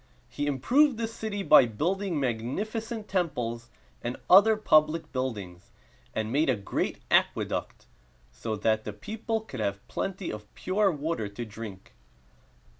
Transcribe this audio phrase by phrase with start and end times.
[0.27, 3.69] He improved the city by building magnificent temples
[4.01, 5.69] and other public buildings,
[6.15, 7.85] and made a great aqueduct,
[8.31, 11.93] so that the people could have plenty of pure water to drink.